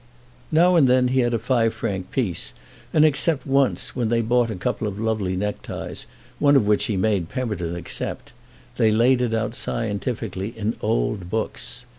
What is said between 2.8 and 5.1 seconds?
and except once, when they bought a couple of